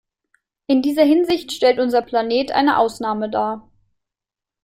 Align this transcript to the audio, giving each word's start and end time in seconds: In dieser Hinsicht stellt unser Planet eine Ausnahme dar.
In 0.65 0.81
dieser 0.81 1.03
Hinsicht 1.03 1.51
stellt 1.51 1.77
unser 1.77 2.01
Planet 2.01 2.51
eine 2.53 2.79
Ausnahme 2.79 3.29
dar. 3.29 3.69